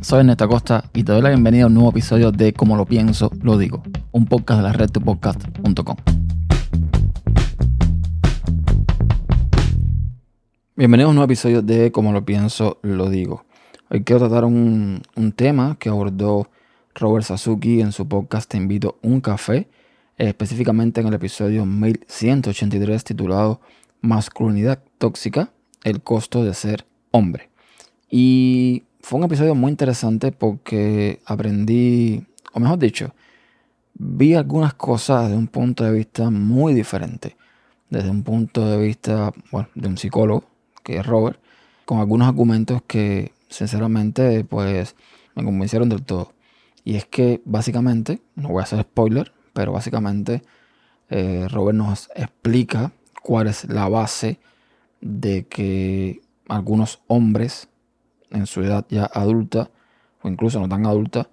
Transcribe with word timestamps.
Soy 0.00 0.20
Ernesto 0.20 0.48
Costa 0.48 0.84
y 0.94 1.02
te 1.02 1.10
doy 1.10 1.22
la 1.22 1.30
bienvenida 1.30 1.64
a 1.64 1.66
un 1.66 1.74
nuevo 1.74 1.90
episodio 1.90 2.30
de 2.30 2.52
Como 2.52 2.76
lo 2.76 2.86
pienso, 2.86 3.32
lo 3.42 3.58
digo, 3.58 3.82
un 4.12 4.26
podcast 4.26 4.58
de 4.58 4.62
la 4.62 4.72
red 4.72 4.90
podcast.com. 4.90 5.96
Bienvenidos 10.76 11.08
a 11.08 11.10
un 11.10 11.16
nuevo 11.16 11.24
episodio 11.24 11.62
de 11.62 11.90
Como 11.90 12.12
lo 12.12 12.24
pienso, 12.24 12.78
lo 12.82 13.10
digo. 13.10 13.44
Hoy 13.90 14.04
quiero 14.04 14.20
tratar 14.20 14.44
un, 14.44 15.02
un 15.16 15.32
tema 15.32 15.76
que 15.80 15.88
abordó 15.88 16.48
Robert 16.94 17.26
Sasuki 17.26 17.80
en 17.80 17.90
su 17.90 18.06
podcast 18.06 18.48
Te 18.48 18.56
invito 18.56 19.00
a 19.02 19.06
un 19.06 19.20
café, 19.20 19.68
específicamente 20.16 21.00
en 21.00 21.08
el 21.08 21.14
episodio 21.14 21.66
1183 21.66 23.02
titulado 23.02 23.60
Masculinidad 24.00 24.80
tóxica, 24.98 25.50
el 25.82 26.02
costo 26.02 26.44
de 26.44 26.54
ser 26.54 26.86
hombre. 27.10 27.50
Y 28.08 28.84
fue 29.00 29.18
un 29.18 29.24
episodio 29.24 29.54
muy 29.54 29.70
interesante 29.70 30.32
porque 30.32 31.20
aprendí, 31.24 32.26
o 32.52 32.60
mejor 32.60 32.78
dicho, 32.78 33.14
vi 33.94 34.34
algunas 34.34 34.74
cosas 34.74 35.24
desde 35.24 35.36
un 35.36 35.48
punto 35.48 35.84
de 35.84 35.92
vista 35.92 36.30
muy 36.30 36.74
diferente. 36.74 37.36
Desde 37.90 38.10
un 38.10 38.22
punto 38.22 38.66
de 38.66 38.76
vista, 38.78 39.32
bueno, 39.50 39.68
de 39.74 39.88
un 39.88 39.96
psicólogo, 39.96 40.44
que 40.82 40.98
es 40.98 41.06
Robert, 41.06 41.40
con 41.84 42.00
algunos 42.00 42.28
argumentos 42.28 42.82
que 42.86 43.32
sinceramente 43.48 44.44
pues 44.44 44.94
me 45.34 45.44
convencieron 45.44 45.88
del 45.88 46.02
todo. 46.02 46.34
Y 46.84 46.96
es 46.96 47.06
que 47.06 47.40
básicamente, 47.44 48.20
no 48.34 48.50
voy 48.50 48.60
a 48.60 48.64
hacer 48.64 48.82
spoiler, 48.82 49.32
pero 49.52 49.72
básicamente 49.72 50.42
eh, 51.10 51.46
Robert 51.50 51.76
nos 51.76 52.10
explica 52.14 52.92
cuál 53.22 53.46
es 53.46 53.64
la 53.68 53.88
base 53.88 54.38
de 55.00 55.46
que 55.46 56.20
algunos 56.48 57.00
hombres 57.06 57.68
en 58.30 58.46
su 58.46 58.62
edad 58.62 58.86
ya 58.88 59.04
adulta, 59.04 59.70
o 60.22 60.28
incluso 60.28 60.60
no 60.60 60.68
tan 60.68 60.86
adulta, 60.86 61.28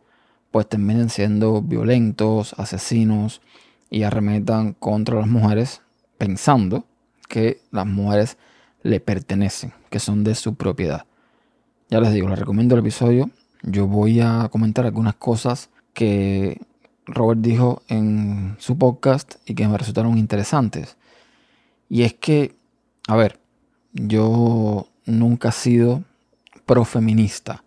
pues 0.52 0.70
terminen 0.70 1.10
siendo 1.10 1.62
violentos, 1.62 2.54
asesinos 2.58 3.42
y 3.90 4.04
arremetan 4.04 4.74
contra 4.74 5.16
las 5.16 5.28
mujeres 5.28 5.82
pensando 6.18 6.86
que 7.28 7.62
las 7.72 7.86
mujeres 7.86 8.38
le 8.84 9.00
pertenecen, 9.00 9.74
que 9.90 10.00
son 10.00 10.24
de 10.24 10.36
su 10.36 10.56
propiedad. 10.56 11.06
Ya 11.90 12.00
les 12.00 12.14
digo, 12.14 12.30
les 12.30 12.40
recomiendo 12.40 12.76
el 12.76 12.82
episodio. 12.82 13.30
Yo 13.64 13.88
voy 13.88 14.22
a 14.22 14.48
comentar 14.52 14.86
algunas 14.86 15.16
cosas 15.16 15.70
que 15.94 16.62
Robert 17.06 17.42
dijo 17.42 17.82
en 17.88 18.56
su 18.60 18.78
podcast 18.78 19.36
y 19.46 19.56
que 19.56 19.68
me 19.68 19.78
resultaron 19.78 20.18
interesantes. 20.18 20.98
Y 21.90 22.04
es 22.04 22.14
que, 22.14 22.56
a 23.08 23.16
ver, 23.16 23.40
yo 23.94 24.88
nunca 25.06 25.50
he 25.50 25.52
sido 25.52 26.04
profeminista, 26.66 27.64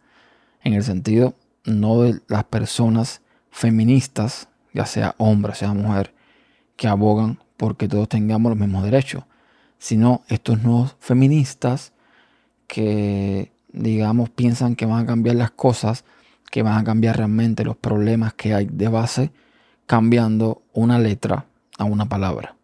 en 0.63 0.75
el 0.75 0.83
sentido 0.83 1.35
no 1.65 2.03
de 2.03 2.21
las 2.29 2.45
personas 2.45 3.23
feministas, 3.51 4.49
ya 4.73 4.87
sea 4.87 5.15
hombre, 5.19 5.55
sea 5.55 5.73
mujer, 5.73 6.15
que 6.77 6.89
abogan 6.89 7.39
porque 7.57 7.89
todos 7.89 8.09
tengamos 8.09 8.51
los 8.51 8.59
mismos 8.59 8.85
derechos, 8.85 9.25
sino 9.79 10.23
estos 10.29 10.63
nuevos 10.63 10.97
feministas 11.01 11.93
que, 12.67 13.53
digamos, 13.73 14.31
piensan 14.31 14.77
que 14.77 14.87
van 14.87 15.05
a 15.05 15.07
cambiar 15.07 15.37
las 15.37 15.51
cosas, 15.51 16.05
que 16.51 16.63
van 16.63 16.79
a 16.79 16.85
cambiar 16.85 17.17
realmente 17.17 17.65
los 17.65 17.77
problemas 17.77 18.35
que 18.35 18.55
hay 18.55 18.67
de 18.67 18.89
base, 18.89 19.33
cambiando 19.87 20.63
una 20.73 20.99
letra 20.99 21.47
a 21.79 21.85
una 21.85 22.09
palabra. 22.09 22.55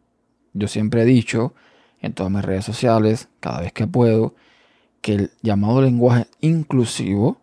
Yo 0.52 0.68
siempre 0.68 1.02
he 1.02 1.04
dicho 1.04 1.54
en 2.00 2.12
todas 2.12 2.30
mis 2.30 2.44
redes 2.44 2.64
sociales, 2.64 3.28
cada 3.40 3.60
vez 3.60 3.72
que 3.72 3.86
puedo, 3.86 4.34
que 5.04 5.14
el 5.16 5.30
llamado 5.42 5.82
lenguaje 5.82 6.28
inclusivo, 6.40 7.36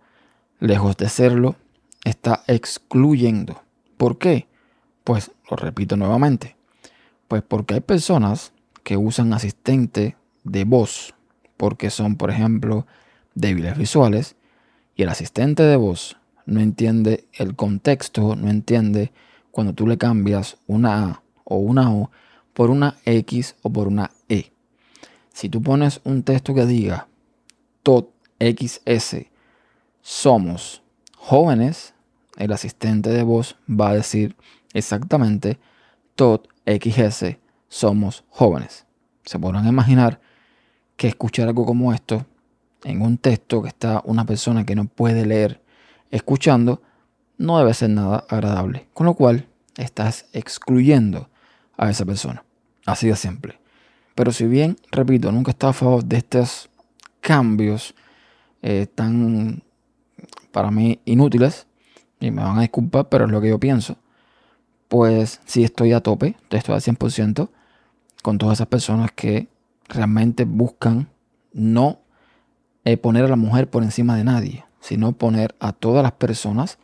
lejos 0.60 0.98
de 0.98 1.08
serlo, 1.10 1.58
está 2.04 2.44
excluyendo. 2.48 3.62
¿Por 3.98 4.18
qué? 4.18 4.48
Pues 5.04 5.30
lo 5.48 5.58
repito 5.58 5.96
nuevamente. 5.96 6.56
Pues 7.28 7.44
porque 7.44 7.76
hay 7.76 7.82
personas 7.82 8.52
que 8.82 8.98
usan 8.98 9.32
asistente 9.32 10.18
de 10.44 10.64
voz 10.64 11.14
porque 11.56 11.92
son, 11.92 12.16
por 12.16 12.32
ejemplo, 12.32 12.88
débiles 13.36 13.78
visuales 13.78 14.36
y 14.96 15.04
el 15.04 15.10
asistente 15.10 15.62
de 15.62 15.76
voz 15.76 16.18
no 16.48 16.62
entiende 16.62 17.28
el 17.34 17.56
contexto, 17.56 18.36
no 18.36 18.50
entiende 18.50 19.12
cuando 19.52 19.76
tú 19.76 19.86
le 19.86 20.00
cambias 20.00 20.58
una 20.66 21.04
A 21.04 21.24
o 21.44 21.58
una 21.58 21.94
O 21.94 22.10
por 22.54 22.72
una 22.72 22.98
X 23.06 23.56
o 23.62 23.72
por 23.72 23.88
una 23.88 24.10
E. 24.30 24.52
Si 25.32 25.48
tú 25.48 25.62
pones 25.62 26.02
un 26.04 26.24
texto 26.24 26.56
que 26.56 26.66
diga 26.66 27.08
tot 27.84 28.12
XS 28.40 29.28
somos 30.02 30.82
jóvenes, 31.16 31.94
el 32.38 32.52
asistente 32.52 33.10
de 33.10 33.24
voz 33.24 33.58
va 33.70 33.90
a 33.90 33.96
decir 33.96 34.36
exactamente 34.74 35.60
tot 36.16 36.48
XS 36.66 37.38
somos 37.68 38.24
jóvenes. 38.30 38.86
Se 39.24 39.40
podrán 39.40 39.68
imaginar 39.68 40.20
que 40.98 41.08
escuchar 41.08 41.48
algo 41.48 41.66
como 41.66 41.94
esto 41.94 42.26
en 42.84 43.02
un 43.02 43.18
texto 43.18 43.62
que 43.62 43.70
está 43.70 44.02
una 44.06 44.26
persona 44.26 44.66
que 44.66 44.76
no 44.76 44.86
puede 44.86 45.26
leer 45.26 45.62
escuchando 46.10 46.82
no 47.38 47.58
debe 47.58 47.74
ser 47.74 47.90
nada 47.90 48.26
agradable. 48.30 48.88
Con 48.94 49.06
lo 49.06 49.14
cual 49.14 49.48
estás 49.78 50.26
excluyendo 50.34 51.30
a 51.78 51.90
esa 51.90 52.06
persona. 52.06 52.44
Así 52.86 53.08
de 53.08 53.16
simple. 53.16 53.60
Pero 54.16 54.32
si 54.32 54.46
bien, 54.46 54.78
repito, 54.92 55.32
nunca 55.32 55.52
estado 55.52 55.72
a 55.72 55.74
favor 55.74 56.06
de 56.06 56.18
estos 56.18 56.70
cambios 57.22 57.96
eh, 58.62 58.88
tan, 58.94 59.64
para 60.52 60.72
mí, 60.72 61.00
inútiles, 61.06 61.68
y 62.20 62.32
me 62.32 62.44
van 62.44 62.58
a 62.58 62.62
disculpar, 62.62 63.10
pero 63.10 63.26
es 63.26 63.32
lo 63.32 63.42
que 63.42 63.50
yo 63.50 63.60
pienso, 63.60 63.98
pues 64.88 65.40
sí 65.46 65.64
estoy 65.64 65.94
a 65.94 66.02
tope, 66.02 66.36
estoy 66.50 66.76
al 66.76 66.82
100% 66.82 67.50
con 68.22 68.38
todas 68.38 68.58
esas 68.58 68.68
personas 68.68 69.12
que 69.14 69.48
realmente 69.88 70.46
buscan 70.46 71.10
no 71.54 72.00
eh, 72.86 72.98
poner 72.98 73.26
a 73.26 73.30
la 73.30 73.36
mujer 73.36 73.70
por 73.70 73.84
encima 73.84 74.16
de 74.16 74.24
nadie, 74.24 74.66
sino 74.80 75.14
poner 75.14 75.56
a 75.60 75.72
todas 75.72 76.04
las 76.04 76.12
personas 76.14 76.78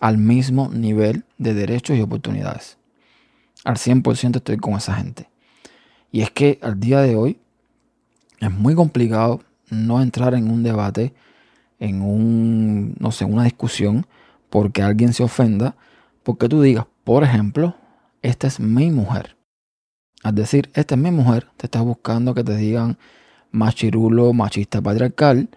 al 0.00 0.18
mismo 0.18 0.70
nivel 0.70 1.24
de 1.38 1.54
derechos 1.54 1.96
y 1.96 2.02
oportunidades. 2.02 2.78
Al 3.64 3.76
100% 3.76 4.36
estoy 4.36 4.56
con 4.58 4.74
esa 4.74 4.94
gente. 4.94 5.28
Y 6.12 6.22
es 6.22 6.30
que 6.30 6.58
al 6.62 6.78
día 6.78 7.00
de 7.00 7.16
hoy 7.16 7.38
es 8.40 8.50
muy 8.50 8.74
complicado 8.74 9.40
no 9.70 10.02
entrar 10.02 10.34
en 10.34 10.50
un 10.50 10.62
debate, 10.62 11.14
en 11.78 12.02
un, 12.02 12.94
no 12.98 13.12
sé, 13.12 13.24
una 13.24 13.44
discusión, 13.44 14.06
porque 14.50 14.82
alguien 14.82 15.12
se 15.12 15.22
ofenda, 15.22 15.76
porque 16.22 16.48
tú 16.48 16.62
digas, 16.62 16.86
por 17.04 17.24
ejemplo, 17.24 17.76
esta 18.22 18.46
es 18.46 18.60
mi 18.60 18.90
mujer. 18.90 19.36
Al 20.22 20.34
decir, 20.34 20.70
esta 20.74 20.94
es 20.94 21.00
mi 21.00 21.10
mujer, 21.10 21.48
te 21.56 21.66
estás 21.66 21.82
buscando 21.82 22.34
que 22.34 22.42
te 22.42 22.56
digan 22.56 22.98
machirulo, 23.50 24.32
machista 24.32 24.80
patriarcal, 24.80 25.48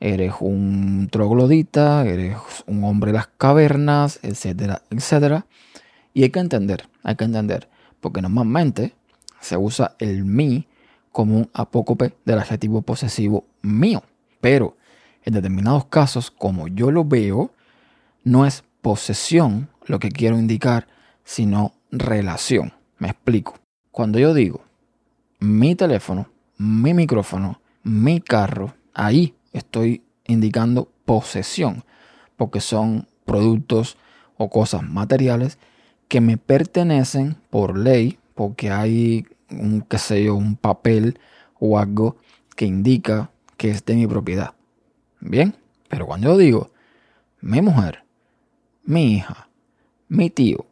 eres 0.00 0.34
un 0.40 1.08
troglodita, 1.10 2.04
eres 2.06 2.36
un 2.66 2.84
hombre 2.84 3.12
de 3.12 3.18
las 3.18 3.28
cavernas, 3.28 4.20
etcétera, 4.22 4.82
etcétera. 4.90 5.46
Y 6.12 6.22
hay 6.22 6.30
que 6.30 6.40
entender, 6.40 6.88
hay 7.02 7.16
que 7.16 7.24
entender, 7.24 7.68
porque 8.00 8.22
normalmente 8.22 8.94
se 9.40 9.56
usa 9.56 9.96
el 9.98 10.24
mi 10.24 10.66
como 11.14 11.36
un 11.36 11.48
apócope 11.52 12.12
del 12.24 12.40
adjetivo 12.40 12.82
posesivo 12.82 13.44
mío. 13.62 14.02
Pero 14.40 14.76
en 15.22 15.34
determinados 15.34 15.84
casos, 15.84 16.32
como 16.32 16.66
yo 16.66 16.90
lo 16.90 17.04
veo, 17.04 17.52
no 18.24 18.44
es 18.44 18.64
posesión 18.82 19.68
lo 19.86 20.00
que 20.00 20.08
quiero 20.08 20.36
indicar, 20.36 20.88
sino 21.22 21.72
relación. 21.92 22.72
Me 22.98 23.06
explico. 23.10 23.54
Cuando 23.92 24.18
yo 24.18 24.34
digo 24.34 24.64
mi 25.38 25.76
teléfono, 25.76 26.30
mi 26.58 26.94
micrófono, 26.94 27.60
mi 27.84 28.20
carro, 28.20 28.74
ahí 28.92 29.36
estoy 29.52 30.02
indicando 30.26 30.88
posesión, 31.04 31.84
porque 32.34 32.60
son 32.60 33.06
productos 33.24 33.96
o 34.36 34.50
cosas 34.50 34.82
materiales 34.82 35.58
que 36.08 36.20
me 36.20 36.38
pertenecen 36.38 37.36
por 37.50 37.78
ley, 37.78 38.18
porque 38.34 38.72
hay 38.72 39.28
un, 39.60 39.82
qué 39.82 39.98
sé 39.98 40.24
yo, 40.24 40.34
un 40.34 40.56
papel 40.56 41.18
o 41.58 41.78
algo 41.78 42.16
que 42.56 42.66
indica 42.66 43.30
que 43.56 43.70
es 43.70 43.84
de 43.84 43.94
mi 43.94 44.06
propiedad. 44.06 44.54
Bien, 45.20 45.54
pero 45.88 46.06
cuando 46.06 46.28
yo 46.28 46.38
digo 46.38 46.70
mi 47.40 47.60
mujer, 47.60 48.04
mi 48.84 49.14
hija, 49.14 49.48
mi 50.08 50.30
tío, 50.30 50.66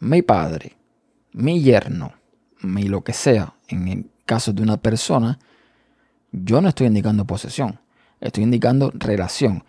mi 0.00 0.22
padre, 0.22 0.76
mi 1.32 1.62
yerno, 1.62 2.12
mi 2.60 2.84
lo 2.84 3.02
que 3.02 3.12
sea, 3.12 3.54
en 3.68 3.88
el 3.88 4.10
caso 4.24 4.52
de 4.52 4.62
una 4.62 4.76
persona, 4.76 5.38
yo 6.32 6.60
no 6.60 6.68
estoy 6.68 6.86
indicando 6.86 7.24
posesión, 7.24 7.80
estoy 8.20 8.44
indicando 8.44 8.92
relación, 8.94 9.64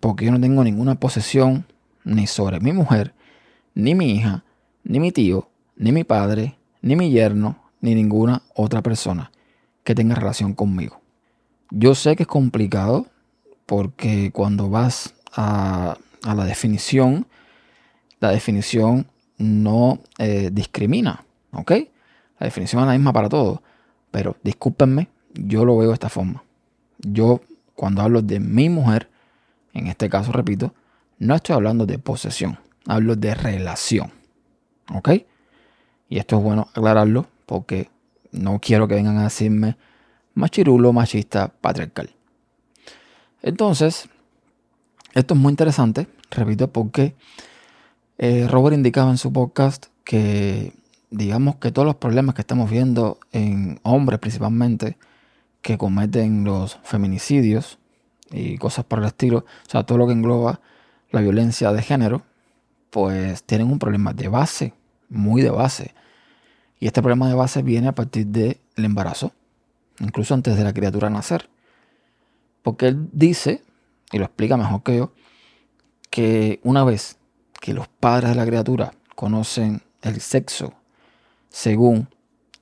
porque 0.00 0.24
yo 0.24 0.32
no 0.32 0.40
tengo 0.40 0.64
ninguna 0.64 0.94
posesión 0.96 1.66
ni 2.04 2.26
sobre 2.26 2.60
mi 2.60 2.72
mujer, 2.72 3.14
ni 3.74 3.94
mi 3.94 4.12
hija, 4.12 4.44
ni 4.82 4.98
mi 4.98 5.12
tío, 5.12 5.50
ni 5.76 5.92
mi 5.92 6.04
padre, 6.04 6.56
ni 6.82 6.96
mi 6.96 7.10
yerno, 7.10 7.59
ni 7.80 7.94
ninguna 7.94 8.42
otra 8.54 8.82
persona 8.82 9.30
que 9.84 9.94
tenga 9.94 10.14
relación 10.14 10.54
conmigo. 10.54 11.00
Yo 11.70 11.94
sé 11.94 12.16
que 12.16 12.24
es 12.24 12.28
complicado 12.28 13.06
porque 13.66 14.30
cuando 14.32 14.68
vas 14.68 15.14
a, 15.32 15.96
la 16.22 16.44
definición, 16.44 17.26
la 18.18 18.30
definición 18.30 19.06
no 19.38 20.00
eh, 20.18 20.50
discrimina, 20.52 21.24
¿ok? 21.52 21.70
La 22.38 22.46
definición 22.46 22.82
es 22.82 22.88
la 22.88 22.92
misma 22.94 23.12
para 23.12 23.28
todos, 23.28 23.60
pero 24.10 24.36
discúlpenme, 24.42 25.08
yo 25.34 25.64
lo 25.64 25.76
veo 25.78 25.88
de 25.88 25.94
esta 25.94 26.08
forma. 26.08 26.42
Yo, 26.98 27.40
cuando 27.74 28.02
hablo 28.02 28.22
de 28.22 28.40
mi 28.40 28.68
mujer, 28.68 29.08
en 29.72 29.86
este 29.86 30.10
caso, 30.10 30.32
repito, 30.32 30.74
no 31.18 31.34
estoy 31.34 31.54
hablando 31.54 31.86
de 31.86 31.98
posesión, 31.98 32.58
hablo 32.86 33.14
de 33.14 33.34
relación, 33.34 34.10
¿ok? 34.92 35.10
Y 36.08 36.18
esto 36.18 36.38
es 36.38 36.42
bueno 36.42 36.68
aclararlo 36.74 37.26
porque 37.50 37.90
no 38.30 38.60
quiero 38.60 38.86
que 38.86 38.94
vengan 38.94 39.18
a 39.18 39.24
decirme 39.24 39.76
machirulo, 40.34 40.92
machista, 40.92 41.48
patriarcal. 41.48 42.10
Entonces, 43.42 44.08
esto 45.14 45.34
es 45.34 45.40
muy 45.40 45.50
interesante, 45.50 46.06
repito, 46.30 46.70
porque 46.70 47.16
eh, 48.18 48.46
Robert 48.48 48.76
indicaba 48.76 49.10
en 49.10 49.18
su 49.18 49.32
podcast 49.32 49.86
que, 50.04 50.74
digamos 51.10 51.56
que 51.56 51.72
todos 51.72 51.86
los 51.86 51.96
problemas 51.96 52.36
que 52.36 52.42
estamos 52.42 52.70
viendo 52.70 53.18
en 53.32 53.80
hombres 53.82 54.20
principalmente, 54.20 54.96
que 55.60 55.76
cometen 55.76 56.44
los 56.44 56.78
feminicidios 56.84 57.80
y 58.30 58.58
cosas 58.58 58.84
por 58.84 59.00
el 59.00 59.06
estilo, 59.06 59.38
o 59.38 59.68
sea, 59.68 59.82
todo 59.82 59.98
lo 59.98 60.06
que 60.06 60.12
engloba 60.12 60.60
la 61.10 61.20
violencia 61.20 61.72
de 61.72 61.82
género, 61.82 62.22
pues 62.90 63.42
tienen 63.42 63.72
un 63.72 63.80
problema 63.80 64.12
de 64.12 64.28
base, 64.28 64.72
muy 65.08 65.42
de 65.42 65.50
base. 65.50 65.94
Y 66.80 66.86
este 66.86 67.02
problema 67.02 67.28
de 67.28 67.34
base 67.34 67.62
viene 67.62 67.88
a 67.88 67.94
partir 67.94 68.26
del 68.26 68.58
embarazo, 68.76 69.32
incluso 70.00 70.32
antes 70.32 70.56
de 70.56 70.64
la 70.64 70.72
criatura 70.72 71.10
nacer. 71.10 71.50
Porque 72.62 72.88
él 72.88 73.08
dice, 73.12 73.62
y 74.10 74.18
lo 74.18 74.24
explica 74.24 74.56
mejor 74.56 74.82
que 74.82 74.96
yo, 74.96 75.12
que 76.08 76.58
una 76.64 76.82
vez 76.82 77.18
que 77.60 77.74
los 77.74 77.86
padres 77.86 78.30
de 78.30 78.36
la 78.36 78.46
criatura 78.46 78.94
conocen 79.14 79.82
el 80.00 80.20
sexo 80.22 80.72
según 81.50 82.08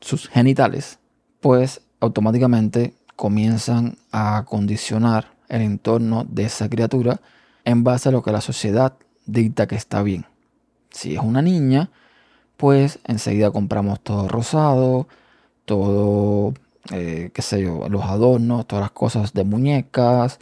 sus 0.00 0.28
genitales, 0.28 0.98
pues 1.40 1.80
automáticamente 2.00 2.94
comienzan 3.14 3.98
a 4.10 4.44
condicionar 4.46 5.32
el 5.48 5.62
entorno 5.62 6.24
de 6.28 6.44
esa 6.44 6.68
criatura 6.68 7.20
en 7.64 7.84
base 7.84 8.08
a 8.08 8.12
lo 8.12 8.22
que 8.22 8.32
la 8.32 8.40
sociedad 8.40 8.94
dicta 9.26 9.66
que 9.66 9.76
está 9.76 10.02
bien. 10.02 10.26
Si 10.90 11.14
es 11.14 11.22
una 11.22 11.42
niña, 11.42 11.90
pues 12.58 12.98
enseguida 13.04 13.52
compramos 13.52 14.00
todo 14.00 14.28
rosado, 14.28 15.08
todo 15.64 16.52
eh, 16.90 17.30
qué 17.32 17.40
sé 17.40 17.62
yo, 17.62 17.88
los 17.88 18.04
adornos, 18.04 18.66
todas 18.66 18.82
las 18.82 18.90
cosas 18.90 19.32
de 19.32 19.44
muñecas, 19.44 20.40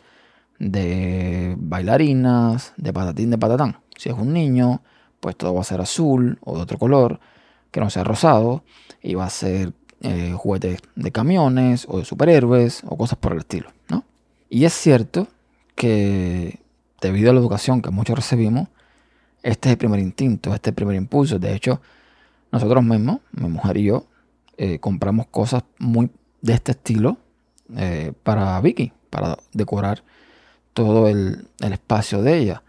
de 0.58 1.54
bailarinas, 1.58 2.72
de 2.78 2.92
patatín, 2.92 3.30
de 3.30 3.38
patatán. 3.38 3.76
Si 3.96 4.08
es 4.08 4.16
un 4.16 4.32
niño, 4.32 4.80
pues 5.20 5.36
todo 5.36 5.54
va 5.54 5.60
a 5.60 5.64
ser 5.64 5.80
azul 5.80 6.38
o 6.42 6.56
de 6.56 6.62
otro 6.62 6.78
color, 6.78 7.20
que 7.70 7.80
no 7.80 7.90
sea 7.90 8.02
rosado, 8.02 8.64
y 9.02 9.14
va 9.14 9.26
a 9.26 9.30
ser 9.30 9.74
eh, 10.00 10.32
juguetes 10.32 10.80
de 10.94 11.12
camiones 11.12 11.86
o 11.86 11.98
de 11.98 12.06
superhéroes 12.06 12.82
o 12.86 12.96
cosas 12.96 13.18
por 13.18 13.32
el 13.32 13.40
estilo, 13.40 13.70
¿no? 13.90 14.04
Y 14.48 14.64
es 14.64 14.72
cierto 14.72 15.28
que 15.74 16.60
debido 17.02 17.30
a 17.30 17.34
la 17.34 17.40
educación 17.40 17.82
que 17.82 17.90
muchos 17.90 18.16
recibimos, 18.16 18.68
este 19.42 19.68
es 19.68 19.72
el 19.72 19.78
primer 19.78 20.00
instinto, 20.00 20.54
este 20.54 20.70
es 20.70 20.72
el 20.72 20.76
primer 20.76 20.96
impulso. 20.96 21.38
De 21.38 21.54
hecho, 21.54 21.80
nosotros 22.56 22.84
mismos, 22.84 23.20
mi 23.32 23.48
mujer 23.48 23.76
y 23.76 23.84
yo, 23.84 24.06
eh, 24.56 24.78
compramos 24.78 25.26
cosas 25.26 25.64
muy 25.78 26.10
de 26.40 26.54
este 26.54 26.72
estilo 26.72 27.18
eh, 27.76 28.12
para 28.22 28.58
Vicky, 28.60 28.92
para 29.10 29.36
decorar 29.52 30.02
todo 30.72 31.08
el, 31.08 31.48
espacio 31.60 32.22
de 32.22 32.38
ella. 32.38 32.62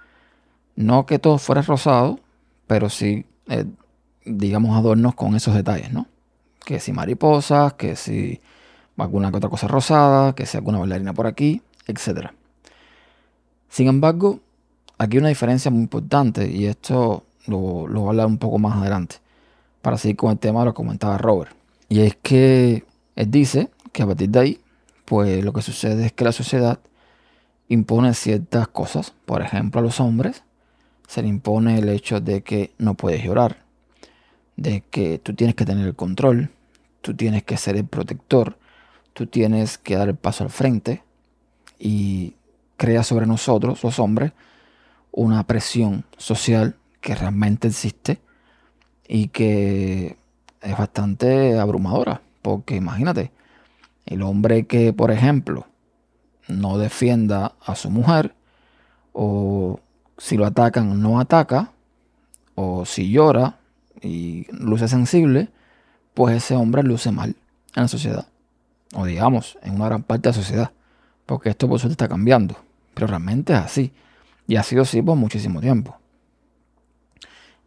No 0.76 1.06
que 1.06 1.20
todo 1.20 1.38
fuera 1.38 1.62
rosado, 1.62 2.20
pero 2.68 2.90
sí, 2.90 3.26
eh, 3.48 3.66
digamos, 4.26 4.78
adornos 4.78 5.16
con 5.16 5.36
esos 5.36 5.56
detalles, 5.56 5.94
¿no? 5.94 6.08
Que 6.66 6.80
si 6.80 6.92
mariposas, 6.92 7.74
que 7.74 7.96
si 7.96 8.42
alguna 8.98 9.30
otra 9.30 9.50
cosa 9.50 9.68
rosada, 9.68 10.34
que 10.36 10.46
si 10.46 10.58
alguna 10.58 10.80
bailarina 10.80 11.14
por 11.14 11.28
aquí, 11.28 11.62
etc. 11.88 12.32
Sin 13.70 13.88
embargo, 13.88 14.42
aquí 14.98 15.16
hay 15.16 15.20
una 15.20 15.30
diferencia 15.30 15.72
muy 15.72 15.82
importante 15.82 16.50
y 16.50 16.66
esto 16.66 17.24
lo, 17.46 17.88
lo 17.88 18.02
voy 18.02 18.08
a 18.08 18.10
hablar 18.10 18.28
un 18.28 18.38
poco 18.38 18.60
más 18.60 18.78
adelante 18.78 19.18
para 19.82 19.98
seguir 19.98 20.18
con 20.18 20.32
el 20.32 20.40
tema 20.40 20.60
de 20.60 20.66
lo 20.66 20.74
que 20.74 20.78
comentaba 20.78 21.18
Robert. 21.18 21.56
Y 21.90 22.02
es 22.02 22.16
que 22.16 22.84
él 23.16 23.32
dice 23.32 23.70
que 23.92 24.04
a 24.04 24.08
partir 24.08 24.30
de 24.30 24.40
ahí, 24.40 24.62
pues 25.06 25.44
lo 25.44 25.54
que 25.54 25.62
sucede 25.62 26.06
es 26.06 26.14
que 26.14 26.26
la 26.26 26.32
sociedad 26.32 26.80
impone 27.70 28.14
ciertas 28.14 28.68
cosas. 28.68 29.14
Por 29.26 29.42
ejemplo, 29.42 29.80
a 29.80 29.84
los 29.84 30.00
hombres 30.00 30.44
se 31.08 31.22
le 31.22 31.30
impone 31.30 31.80
el 31.80 31.90
hecho 31.90 32.20
de 32.20 32.42
que 32.42 32.72
no 32.78 32.94
puedes 32.94 33.24
llorar, 33.24 33.64
de 34.58 34.84
que 34.90 35.20
tú 35.20 35.34
tienes 35.34 35.56
que 35.56 35.66
tener 35.66 35.88
el 35.88 35.96
control, 35.96 36.50
tú 37.02 37.16
tienes 37.16 37.44
que 37.44 37.58
ser 37.58 37.78
el 37.78 37.86
protector, 37.86 38.58
tú 39.14 39.28
tienes 39.28 39.78
que 39.78 39.96
dar 39.96 40.10
el 40.10 40.16
paso 40.16 40.44
al 40.44 40.50
frente 40.50 41.04
y 41.80 42.36
crea 42.76 43.04
sobre 43.04 43.26
nosotros, 43.26 43.82
los 43.84 44.00
hombres, 44.00 44.34
una 45.12 45.46
presión 45.48 46.06
social 46.18 46.76
que 47.02 47.16
realmente 47.16 47.70
existe 47.70 48.20
y 49.08 49.30
que 49.30 50.18
es 50.62 50.78
bastante 50.78 51.58
abrumadora. 51.60 52.22
Porque 52.42 52.76
imagínate, 52.76 53.32
el 54.06 54.22
hombre 54.22 54.66
que, 54.66 54.94
por 54.94 55.12
ejemplo, 55.12 55.66
no 56.48 56.78
defienda 56.78 57.54
a 57.66 57.76
su 57.76 57.90
mujer, 57.90 58.34
o 59.14 59.80
si 60.18 60.38
lo 60.38 60.46
atacan, 60.46 61.02
no 61.02 61.20
ataca, 61.20 61.72
o 62.56 62.86
si 62.86 63.12
llora 63.12 63.58
y 64.02 64.48
luce 64.52 64.88
sensible, 64.88 65.50
pues 66.14 66.38
ese 66.38 66.56
hombre 66.56 66.84
luce 66.84 67.12
mal 67.12 67.36
en 67.76 67.84
la 67.84 67.88
sociedad. 67.88 68.28
O 68.96 69.06
digamos, 69.06 69.58
en 69.62 69.76
una 69.76 69.86
gran 69.86 70.04
parte 70.04 70.30
de 70.30 70.36
la 70.36 70.42
sociedad. 70.42 70.72
Porque 71.26 71.50
esto 71.50 71.68
por 71.68 71.80
suerte 71.80 71.94
está 71.94 72.08
cambiando. 72.08 72.56
Pero 72.94 73.08
realmente 73.08 73.54
es 73.54 73.60
así. 73.60 73.92
Y 74.48 74.56
ha 74.56 74.64
sido 74.64 74.84
así 74.84 75.02
por 75.02 75.18
muchísimo 75.18 75.60
tiempo. 75.60 75.98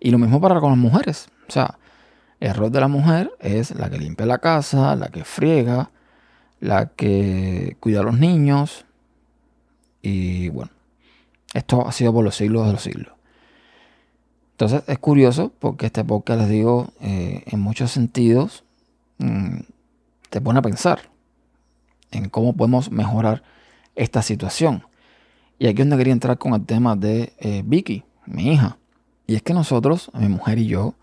Y 0.01 0.11
lo 0.11 0.19
mismo 0.19 0.41
para 0.41 0.59
con 0.61 0.71
las 0.71 0.79
mujeres. 0.79 1.29
O 1.49 1.53
sea, 1.53 1.79
el 2.41 2.55
rol 2.55 2.73
de 2.73 2.81
la 2.81 2.89
mujer 2.89 3.31
es 3.39 3.73
la 3.73 3.91
que 3.91 3.99
limpia 3.99 4.25
la 4.25 4.39
casa, 4.39 4.97
la 4.97 5.09
que 5.09 5.25
friega, 5.25 5.91
la 6.59 6.87
que 6.87 7.77
cuida 7.81 8.01
a 8.01 8.03
los 8.03 8.19
niños. 8.19 8.87
Y 10.01 10.49
bueno, 10.49 10.73
esto 11.53 11.87
ha 11.87 11.93
sido 11.93 12.15
por 12.15 12.25
los 12.25 12.35
siglos 12.35 12.67
de 12.67 12.73
los 12.73 12.83
siglos. 12.83 13.13
Entonces 14.53 14.83
es 14.87 14.99
curioso 14.99 15.53
porque 15.59 15.87
este 15.87 16.05
podcast, 16.05 16.41
les 16.41 16.49
digo, 16.49 16.93
eh, 17.01 17.45
en 17.47 17.61
muchos 17.61 17.91
sentidos 17.91 18.65
mm, 19.19 19.61
te 20.31 20.41
pone 20.41 20.59
a 20.59 20.63
pensar 20.63 21.11
en 22.11 22.29
cómo 22.29 22.55
podemos 22.55 22.91
mejorar 22.91 23.43
esta 23.97 24.23
situación. 24.23 24.85
Y 25.59 25.67
aquí 25.67 25.83
es 25.83 25.89
donde 25.89 25.99
quería 25.99 26.13
entrar 26.13 26.39
con 26.39 26.55
el 26.55 26.65
tema 26.65 26.97
de 26.97 27.33
eh, 27.39 27.63
Vicky, 27.65 28.05
mi 28.27 28.53
hija. 28.53 28.79
Y 29.31 29.37
es 29.37 29.43
que 29.43 29.55
nosotros, 29.55 30.11
mi 30.13 30.27
mujer 30.27 30.59
y 30.59 30.67
yo, 30.67 30.97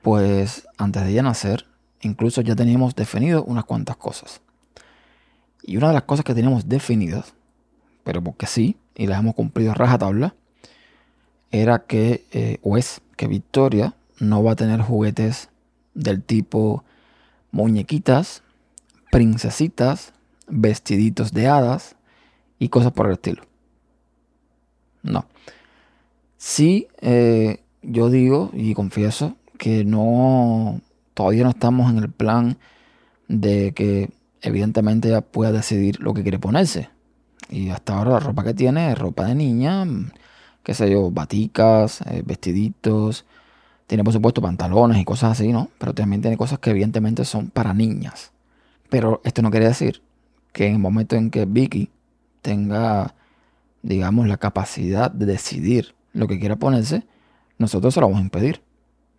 pues 0.00 0.68
antes 0.78 1.02
de 1.02 1.10
ella 1.10 1.24
nacer, 1.24 1.66
incluso 2.00 2.40
ya 2.40 2.54
teníamos 2.54 2.94
definido 2.94 3.42
unas 3.42 3.64
cuantas 3.64 3.96
cosas. 3.96 4.40
Y 5.64 5.76
una 5.76 5.88
de 5.88 5.94
las 5.94 6.04
cosas 6.04 6.24
que 6.24 6.32
teníamos 6.32 6.68
definidas, 6.68 7.34
pero 8.04 8.22
porque 8.22 8.46
sí, 8.46 8.76
y 8.94 9.08
las 9.08 9.18
hemos 9.18 9.34
cumplido 9.34 9.72
a 9.72 9.74
rajatabla, 9.74 10.36
era 11.50 11.80
que, 11.80 12.24
eh, 12.30 12.58
o 12.62 12.76
es 12.76 13.00
que 13.16 13.26
Victoria 13.26 13.94
no 14.20 14.44
va 14.44 14.52
a 14.52 14.56
tener 14.56 14.80
juguetes 14.80 15.48
del 15.92 16.22
tipo 16.22 16.84
muñequitas, 17.50 18.44
princesitas, 19.10 20.12
vestiditos 20.46 21.32
de 21.32 21.48
hadas 21.48 21.96
y 22.60 22.68
cosas 22.68 22.92
por 22.92 23.06
el 23.06 23.14
estilo. 23.14 23.42
No. 25.02 25.26
Sí, 26.48 26.86
eh, 27.00 27.58
yo 27.82 28.08
digo 28.08 28.50
y 28.52 28.72
confieso 28.74 29.34
que 29.58 29.84
no, 29.84 30.80
todavía 31.12 31.42
no 31.42 31.50
estamos 31.50 31.90
en 31.90 31.98
el 31.98 32.08
plan 32.08 32.56
de 33.26 33.72
que 33.74 34.10
evidentemente 34.42 35.08
ella 35.08 35.22
pueda 35.22 35.50
decidir 35.50 35.98
lo 36.00 36.14
que 36.14 36.22
quiere 36.22 36.38
ponerse. 36.38 36.88
Y 37.50 37.70
hasta 37.70 37.96
ahora 37.98 38.12
la 38.12 38.20
ropa 38.20 38.44
que 38.44 38.54
tiene 38.54 38.92
es 38.92 38.96
ropa 38.96 39.24
de 39.24 39.34
niña, 39.34 39.84
qué 40.62 40.72
sé 40.72 40.88
yo, 40.88 41.10
baticas, 41.10 42.02
eh, 42.02 42.22
vestiditos. 42.24 43.24
Tiene 43.88 44.04
por 44.04 44.12
supuesto 44.12 44.40
pantalones 44.40 44.98
y 44.98 45.04
cosas 45.04 45.32
así, 45.32 45.52
¿no? 45.52 45.68
Pero 45.78 45.94
también 45.94 46.22
tiene 46.22 46.36
cosas 46.36 46.60
que 46.60 46.70
evidentemente 46.70 47.24
son 47.24 47.50
para 47.50 47.74
niñas. 47.74 48.30
Pero 48.88 49.20
esto 49.24 49.42
no 49.42 49.50
quiere 49.50 49.66
decir 49.66 50.00
que 50.52 50.68
en 50.68 50.74
el 50.74 50.78
momento 50.78 51.16
en 51.16 51.30
que 51.30 51.44
Vicky 51.44 51.90
tenga, 52.40 53.16
digamos, 53.82 54.28
la 54.28 54.36
capacidad 54.36 55.10
de 55.10 55.26
decidir 55.26 55.96
lo 56.16 56.26
que 56.26 56.40
quiera 56.40 56.56
ponerse, 56.56 57.04
nosotros 57.58 57.94
se 57.94 58.00
lo 58.00 58.06
vamos 58.06 58.20
a 58.20 58.24
impedir. 58.24 58.62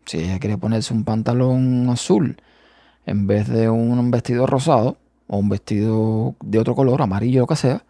Si 0.05 0.17
ella 0.17 0.39
quiere 0.39 0.57
ponerse 0.57 0.93
un 0.93 1.03
pantalón 1.03 1.89
azul 1.89 2.37
en 3.05 3.27
vez 3.27 3.47
de 3.47 3.69
un 3.69 4.09
vestido 4.09 4.47
rosado 4.47 4.97
o 5.27 5.37
un 5.37 5.49
vestido 5.49 6.35
de 6.43 6.59
otro 6.59 6.75
color, 6.75 7.01
amarillo, 7.01 7.41
lo 7.41 7.47
que 7.47 7.55
sea, 7.55 7.85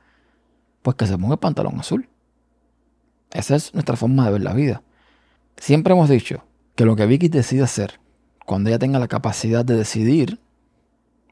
pues 0.81 0.95
que 0.95 1.07
se 1.07 1.17
ponga 1.17 1.33
el 1.33 1.39
pantalón 1.39 1.79
azul. 1.79 2.09
Esa 3.31 3.55
es 3.55 3.73
nuestra 3.73 3.95
forma 3.95 4.25
de 4.25 4.31
ver 4.33 4.41
la 4.41 4.53
vida. 4.53 4.81
Siempre 5.57 5.93
hemos 5.93 6.09
dicho 6.09 6.43
que 6.75 6.85
lo 6.85 6.95
que 6.95 7.05
Vicky 7.05 7.29
decide 7.29 7.63
hacer, 7.63 7.99
cuando 8.45 8.69
ella 8.69 8.79
tenga 8.79 8.99
la 8.99 9.07
capacidad 9.07 9.63
de 9.63 9.75
decidir, 9.75 10.39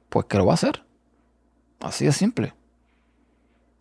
pues 0.10 0.26
que 0.28 0.38
lo 0.38 0.46
va 0.46 0.54
a 0.54 0.56
hacer. 0.56 0.84
Así 1.80 2.06
de 2.06 2.12
simple. 2.12 2.54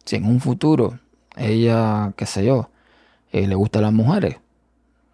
Si 0.05 0.17
en 0.17 0.27
un 0.27 0.41
futuro 0.41 0.99
ella, 1.37 2.13
qué 2.17 2.27
sé 2.27 2.45
yo, 2.45 2.71
eh, 3.35 3.49
le 3.49 3.57
gustan 3.57 3.83
las 3.83 3.93
mujeres, 3.93 4.37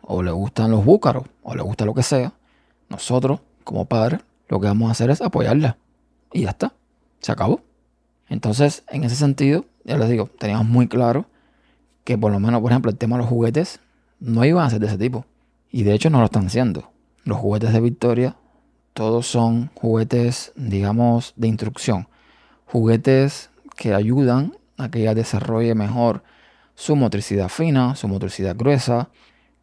o 0.02 0.22
le 0.22 0.30
gustan 0.30 0.70
los 0.70 0.84
búcaros, 0.84 1.24
o 1.42 1.54
le 1.54 1.62
gusta 1.62 1.86
lo 1.86 1.94
que 1.94 2.02
sea, 2.02 2.34
nosotros, 2.90 3.40
como 3.64 3.86
padres, 3.86 4.20
lo 4.50 4.60
que 4.60 4.66
vamos 4.66 4.90
a 4.90 4.92
hacer 4.92 5.08
es 5.08 5.22
apoyarla. 5.22 5.78
Y 6.30 6.42
ya 6.42 6.50
está. 6.50 6.74
Se 7.20 7.32
acabó. 7.32 7.62
Entonces, 8.28 8.84
en 8.88 9.04
ese 9.04 9.16
sentido, 9.16 9.64
ya 9.84 9.96
les 9.96 10.10
digo, 10.10 10.28
teníamos 10.38 10.66
muy 10.66 10.86
claro 10.86 11.24
que 12.04 12.18
por 12.18 12.30
lo 12.30 12.38
menos, 12.40 12.60
por 12.60 12.70
ejemplo, 12.70 12.90
el 12.90 12.98
tema 12.98 13.16
de 13.16 13.22
los 13.22 13.30
juguetes 13.30 13.80
no 14.18 14.44
iban 14.44 14.66
a 14.66 14.70
ser 14.70 14.80
de 14.80 14.88
ese 14.88 14.98
tipo. 14.98 15.24
Y 15.70 15.84
de 15.84 15.94
hecho 15.94 16.10
no 16.10 16.18
lo 16.18 16.26
están 16.26 16.46
haciendo. 16.46 16.90
Los 17.24 17.38
juguetes 17.38 17.72
de 17.72 17.80
Victoria, 17.80 18.36
todos 18.92 19.26
son 19.26 19.70
juguetes, 19.74 20.52
digamos, 20.56 21.32
de 21.36 21.48
instrucción. 21.48 22.06
Juguetes 22.66 23.48
que 23.76 23.94
ayudan 23.94 24.58
a 24.76 24.90
que 24.90 25.00
ella 25.00 25.14
desarrolle 25.14 25.74
mejor 25.74 26.22
su 26.80 26.96
motricidad 26.96 27.50
fina, 27.50 27.94
su 27.94 28.08
motricidad 28.08 28.56
gruesa, 28.56 29.10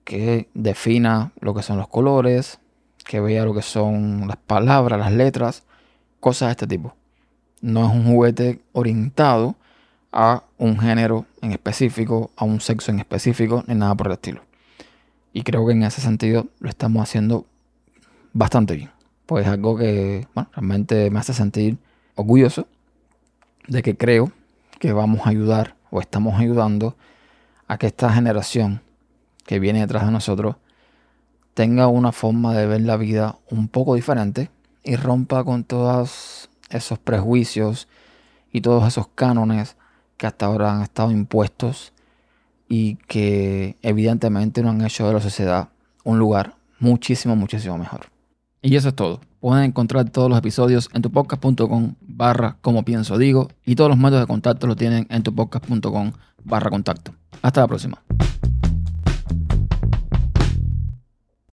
que 0.03 0.49
defina 0.53 1.31
lo 1.39 1.55
que 1.55 1.63
son 1.63 1.77
los 1.77 1.87
colores, 1.87 2.59
que 3.03 3.19
vea 3.19 3.43
lo 3.43 3.55
que 3.55 3.63
son 3.63 4.27
las 4.27 4.37
palabras, 4.37 4.99
las 4.99 5.11
letras, 5.11 5.63
cosas 6.19 6.49
de 6.49 6.51
este 6.51 6.67
tipo. 6.67 6.93
No 7.59 7.87
es 7.87 7.91
un 7.91 8.05
juguete 8.05 8.61
orientado 8.71 9.55
a 10.11 10.43
un 10.59 10.77
género 10.77 11.25
en 11.41 11.53
específico, 11.53 12.29
a 12.35 12.45
un 12.45 12.61
sexo 12.61 12.91
en 12.91 12.99
específico, 12.99 13.63
ni 13.65 13.73
nada 13.73 13.95
por 13.95 14.07
el 14.07 14.13
estilo. 14.13 14.41
Y 15.33 15.41
creo 15.41 15.65
que 15.65 15.73
en 15.73 15.81
ese 15.81 16.01
sentido 16.01 16.45
lo 16.59 16.69
estamos 16.69 17.01
haciendo 17.01 17.47
bastante 18.31 18.75
bien. 18.75 18.91
Pues 19.25 19.47
es 19.47 19.51
algo 19.51 19.75
que 19.75 20.27
realmente 20.35 21.09
me 21.09 21.17
hace 21.17 21.33
sentir 21.33 21.79
orgulloso 22.13 22.67
de 23.67 23.81
que 23.81 23.97
creo 23.97 24.31
que 24.77 24.93
vamos 24.93 25.25
a 25.25 25.31
ayudar 25.31 25.77
o 25.89 25.99
estamos 25.99 26.39
ayudando 26.39 26.95
a 27.67 27.77
que 27.77 27.87
esta 27.87 28.11
generación 28.11 28.81
que 29.45 29.59
viene 29.59 29.81
detrás 29.81 30.05
de 30.05 30.11
nosotros 30.11 30.55
tenga 31.53 31.87
una 31.87 32.11
forma 32.11 32.53
de 32.53 32.67
ver 32.67 32.81
la 32.81 32.97
vida 32.97 33.37
un 33.49 33.67
poco 33.67 33.95
diferente 33.95 34.49
y 34.83 34.95
rompa 34.95 35.43
con 35.43 35.63
todos 35.63 36.49
esos 36.69 36.99
prejuicios 36.99 37.87
y 38.51 38.61
todos 38.61 38.87
esos 38.87 39.07
cánones 39.07 39.75
que 40.17 40.27
hasta 40.27 40.45
ahora 40.45 40.75
han 40.75 40.81
estado 40.81 41.11
impuestos 41.11 41.93
y 42.69 42.95
que 43.07 43.77
evidentemente 43.81 44.61
no 44.61 44.69
han 44.69 44.85
hecho 44.85 45.07
de 45.07 45.13
la 45.13 45.21
sociedad 45.21 45.69
un 46.03 46.19
lugar 46.19 46.55
muchísimo, 46.79 47.35
muchísimo 47.35 47.77
mejor. 47.77 48.07
Y 48.61 48.75
eso 48.75 48.89
es 48.89 48.95
todo. 48.95 49.21
Pueden 49.39 49.65
encontrar 49.65 50.09
todos 50.09 50.29
los 50.29 50.39
episodios 50.39 50.89
en 50.93 51.01
tupodcast.com 51.01 51.95
barra 52.01 52.57
como 52.61 52.83
pienso 52.83 53.17
digo 53.17 53.49
y 53.65 53.75
todos 53.75 53.89
los 53.89 53.97
métodos 53.97 54.21
de 54.21 54.27
contacto 54.27 54.67
lo 54.67 54.75
tienen 54.75 55.07
en 55.09 55.23
tupodcast.com 55.23 56.11
barra 56.43 56.69
contacto. 56.69 57.13
Hasta 57.41 57.61
la 57.61 57.67
próxima. 57.67 58.01